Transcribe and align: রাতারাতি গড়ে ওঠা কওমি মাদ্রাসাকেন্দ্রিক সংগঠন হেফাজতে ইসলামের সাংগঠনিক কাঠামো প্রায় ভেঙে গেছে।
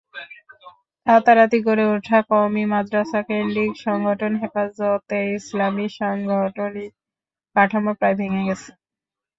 রাতারাতি 1.07 1.57
গড়ে 1.67 1.85
ওঠা 1.93 2.19
কওমি 2.29 2.63
মাদ্রাসাকেন্দ্রিক 2.71 3.71
সংগঠন 3.85 4.31
হেফাজতে 4.41 5.17
ইসলামের 5.37 5.91
সাংগঠনিক 5.97 6.91
কাঠামো 7.55 7.91
প্রায় 7.99 8.15
ভেঙে 8.19 8.43
গেছে। 8.47 8.69